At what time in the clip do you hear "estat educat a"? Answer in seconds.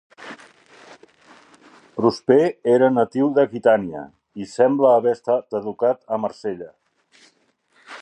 5.21-6.23